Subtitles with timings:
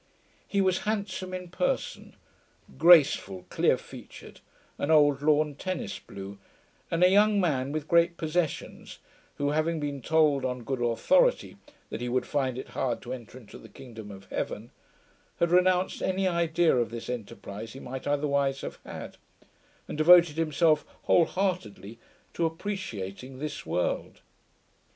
[0.47, 2.15] He was handsome in person,
[2.79, 4.39] graceful, clear featured,
[4.79, 6.39] an old lawn tennis blue,
[6.89, 8.97] and a young man with great possessions,
[9.35, 11.55] who, having been told on good authority
[11.91, 14.71] that he would find it hard to enter into the kingdom of heaven,
[15.39, 19.17] had renounced any idea of this enterprise he might otherwise have had,
[19.87, 21.99] and devoted himself whole heartedly
[22.33, 24.21] to appreciating this world.